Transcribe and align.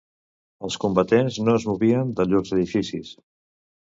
Els 0.67 0.77
combatents 0.85 1.37
no 1.49 1.53
es 1.59 1.67
movien 1.71 2.15
de 2.21 2.27
llurs 2.31 2.53
edificis 2.57 3.15